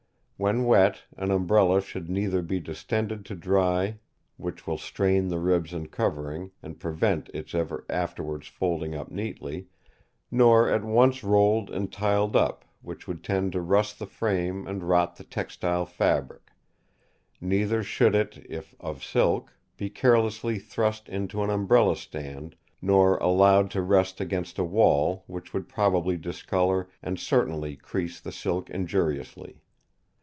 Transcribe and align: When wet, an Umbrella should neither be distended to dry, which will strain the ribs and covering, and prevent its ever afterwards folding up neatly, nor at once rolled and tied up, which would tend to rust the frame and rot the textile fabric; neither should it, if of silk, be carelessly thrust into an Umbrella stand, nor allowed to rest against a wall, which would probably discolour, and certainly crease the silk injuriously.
When 0.41 0.63
wet, 0.65 1.03
an 1.17 1.29
Umbrella 1.29 1.83
should 1.83 2.09
neither 2.09 2.41
be 2.41 2.59
distended 2.59 3.25
to 3.25 3.35
dry, 3.35 3.99
which 4.37 4.65
will 4.65 4.79
strain 4.79 5.27
the 5.27 5.37
ribs 5.37 5.71
and 5.71 5.91
covering, 5.91 6.49
and 6.63 6.79
prevent 6.79 7.29
its 7.31 7.53
ever 7.53 7.85
afterwards 7.87 8.47
folding 8.47 8.95
up 8.95 9.11
neatly, 9.11 9.67
nor 10.31 10.67
at 10.67 10.83
once 10.83 11.23
rolled 11.23 11.69
and 11.69 11.93
tied 11.93 12.35
up, 12.35 12.65
which 12.81 13.07
would 13.07 13.23
tend 13.23 13.51
to 13.51 13.61
rust 13.61 13.99
the 13.99 14.07
frame 14.07 14.65
and 14.65 14.81
rot 14.89 15.15
the 15.15 15.23
textile 15.23 15.85
fabric; 15.85 16.49
neither 17.39 17.83
should 17.83 18.15
it, 18.15 18.43
if 18.49 18.73
of 18.79 19.03
silk, 19.03 19.53
be 19.77 19.91
carelessly 19.91 20.57
thrust 20.57 21.07
into 21.07 21.43
an 21.43 21.51
Umbrella 21.51 21.95
stand, 21.95 22.55
nor 22.81 23.17
allowed 23.19 23.69
to 23.69 23.81
rest 23.83 24.19
against 24.19 24.57
a 24.57 24.63
wall, 24.63 25.23
which 25.27 25.53
would 25.53 25.69
probably 25.69 26.17
discolour, 26.17 26.89
and 27.03 27.19
certainly 27.19 27.75
crease 27.75 28.19
the 28.19 28.31
silk 28.31 28.71
injuriously. 28.71 29.61